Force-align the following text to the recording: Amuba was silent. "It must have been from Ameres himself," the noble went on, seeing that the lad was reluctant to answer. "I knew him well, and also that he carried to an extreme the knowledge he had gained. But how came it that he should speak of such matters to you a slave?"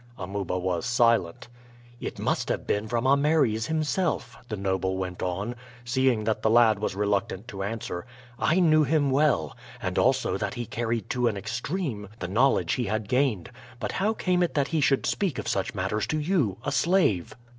Amuba 0.17 0.57
was 0.57 0.87
silent. 0.87 1.47
"It 1.99 2.17
must 2.17 2.49
have 2.49 2.65
been 2.65 2.87
from 2.87 3.05
Ameres 3.05 3.67
himself," 3.67 4.35
the 4.49 4.57
noble 4.57 4.97
went 4.97 5.21
on, 5.21 5.55
seeing 5.85 6.23
that 6.23 6.41
the 6.41 6.49
lad 6.49 6.79
was 6.79 6.95
reluctant 6.95 7.47
to 7.49 7.61
answer. 7.61 8.07
"I 8.39 8.59
knew 8.59 8.83
him 8.83 9.11
well, 9.11 9.55
and 9.79 9.99
also 9.99 10.37
that 10.39 10.55
he 10.55 10.65
carried 10.65 11.07
to 11.11 11.27
an 11.27 11.37
extreme 11.37 12.09
the 12.17 12.27
knowledge 12.27 12.73
he 12.73 12.85
had 12.85 13.07
gained. 13.07 13.51
But 13.79 13.91
how 13.91 14.13
came 14.15 14.41
it 14.41 14.55
that 14.55 14.69
he 14.69 14.81
should 14.81 15.05
speak 15.05 15.37
of 15.37 15.47
such 15.47 15.75
matters 15.75 16.07
to 16.07 16.17
you 16.19 16.57
a 16.65 16.71
slave?" 16.71 17.35